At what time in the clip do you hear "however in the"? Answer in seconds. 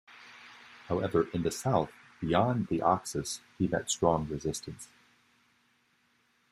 0.87-1.51